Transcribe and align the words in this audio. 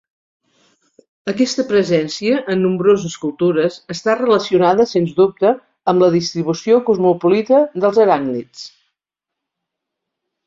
Aquesta 1.31 1.63
presència 1.71 2.37
en 2.53 2.61
nombroses 2.67 3.17
cultures 3.25 3.77
està 3.95 4.15
relacionada 4.21 4.87
sens 4.93 5.13
dubte 5.19 5.51
amb 5.93 6.05
la 6.05 6.09
distribució 6.15 6.79
cosmopolita 6.89 7.61
dels 7.85 8.01
aràcnids. 8.07 8.65